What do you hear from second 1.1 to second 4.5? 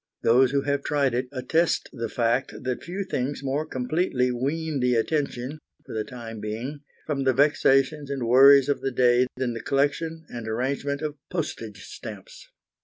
it attest the fact that few things more completely